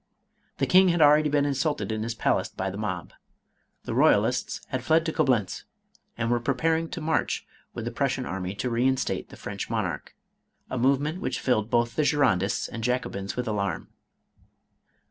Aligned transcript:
The 0.57 0.65
king 0.65 0.89
had 0.89 0.99
already 0.99 1.29
been 1.29 1.45
insulted 1.45 1.91
in 1.91 2.01
his 2.01 2.15
palace 2.15 2.49
by 2.49 2.71
the 2.71 2.75
mob. 2.79 3.13
The 3.83 3.93
royalists 3.93 4.59
had 4.69 4.83
fled 4.83 5.05
to 5.05 5.13
Coblentz, 5.13 5.63
and 6.17 6.31
were 6.31 6.39
preparing 6.39 6.89
to 6.89 7.01
march 7.01 7.45
with 7.75 7.85
the 7.85 7.91
Prussian 7.91 8.25
army 8.25 8.55
to 8.55 8.71
reinstate 8.71 9.29
the 9.29 9.37
French 9.37 9.69
monarch; 9.69 10.15
a 10.71 10.79
movement 10.79 11.21
which 11.21 11.39
filled 11.39 11.69
both 11.69 11.95
the 11.95 12.03
Girondists 12.03 12.67
and 12.67 12.83
Jacobins 12.83 13.35
with 13.35 13.47
alarm. 13.47 13.89